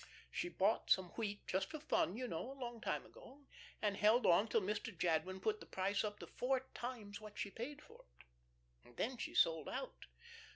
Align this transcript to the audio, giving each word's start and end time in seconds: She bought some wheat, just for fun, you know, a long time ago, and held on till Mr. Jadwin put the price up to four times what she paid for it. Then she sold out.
She 0.31 0.49
bought 0.49 0.89
some 0.89 1.09
wheat, 1.09 1.45
just 1.45 1.69
for 1.69 1.77
fun, 1.79 2.17
you 2.17 2.27
know, 2.27 2.51
a 2.51 2.57
long 2.59 2.81
time 2.81 3.05
ago, 3.05 3.45
and 3.83 3.95
held 3.95 4.25
on 4.25 4.47
till 4.47 4.59
Mr. 4.61 4.91
Jadwin 4.97 5.39
put 5.39 5.59
the 5.59 5.67
price 5.67 6.03
up 6.03 6.17
to 6.21 6.25
four 6.25 6.61
times 6.73 7.21
what 7.21 7.37
she 7.37 7.51
paid 7.51 7.83
for 7.83 8.05
it. 8.19 8.95
Then 8.97 9.17
she 9.17 9.35
sold 9.35 9.69
out. 9.69 10.07